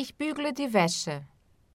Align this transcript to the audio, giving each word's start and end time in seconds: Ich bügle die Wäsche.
Ich 0.00 0.16
bügle 0.16 0.52
die 0.52 0.72
Wäsche. 0.72 1.24